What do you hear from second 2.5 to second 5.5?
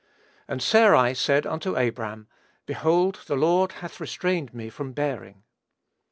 Behold the Lord hath restrained me from bearing."